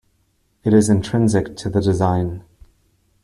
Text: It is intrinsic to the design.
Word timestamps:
It 0.63 0.73
is 0.73 0.89
intrinsic 0.89 1.55
to 1.57 1.69
the 1.69 1.79
design. 1.79 2.43